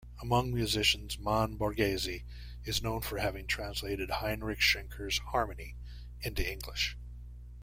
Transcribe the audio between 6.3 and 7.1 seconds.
English.